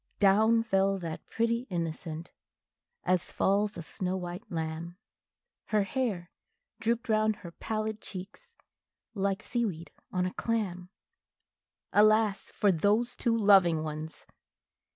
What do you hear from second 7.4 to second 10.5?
pallid cheeks, like sea weed on a